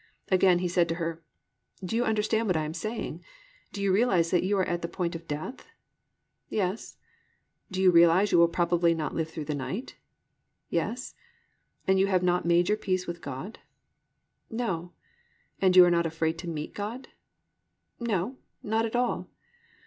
[0.31, 1.21] Again he said to her,
[1.85, 3.23] "Do you understand what I am saying?
[3.71, 5.67] Do you realise that you are at the point of death?"
[6.49, 6.97] "Yes."
[7.69, 9.97] "Do you realise you will probably not live through the night?"
[10.71, 11.13] "Yes."
[11.87, 13.59] "And you have not made your peace with God?"
[14.49, 14.91] "No."
[15.61, 17.09] "And you are not afraid to meet God?"
[17.99, 19.27] "No, not at all."